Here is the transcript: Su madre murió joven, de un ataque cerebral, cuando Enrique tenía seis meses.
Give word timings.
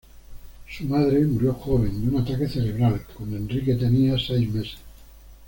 Su 0.67 0.85
madre 0.85 1.19
murió 1.25 1.53
joven, 1.53 2.01
de 2.01 2.07
un 2.15 2.23
ataque 2.23 2.49
cerebral, 2.49 3.05
cuando 3.13 3.37
Enrique 3.37 3.75
tenía 3.75 4.17
seis 4.17 4.51
meses. 4.51 4.77